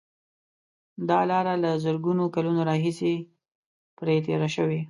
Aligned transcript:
دا 1.09 1.19
لاره 1.29 1.53
له 1.63 1.71
زرګونو 1.83 2.23
کلونو 2.35 2.61
راهیسې 2.69 3.13
پرې 3.97 4.15
تېر 4.25 4.41
شوي. 4.55 4.79